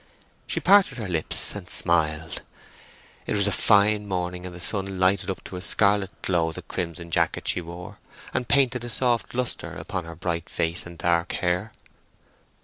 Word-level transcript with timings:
She 0.47 0.59
parted 0.59 0.97
her 0.97 1.07
lips 1.07 1.53
and 1.53 1.69
smiled. 1.69 2.41
It 3.27 3.35
was 3.35 3.45
a 3.45 3.51
fine 3.51 4.07
morning, 4.07 4.47
and 4.47 4.55
the 4.55 4.59
sun 4.59 4.97
lighted 4.99 5.29
up 5.29 5.43
to 5.43 5.57
a 5.57 5.61
scarlet 5.61 6.23
glow 6.23 6.51
the 6.51 6.63
crimson 6.63 7.11
jacket 7.11 7.47
she 7.47 7.61
wore, 7.61 7.99
and 8.33 8.47
painted 8.49 8.83
a 8.83 8.89
soft 8.89 9.35
lustre 9.35 9.75
upon 9.75 10.05
her 10.05 10.15
bright 10.15 10.49
face 10.49 10.87
and 10.87 10.97
dark 10.97 11.33
hair. 11.33 11.71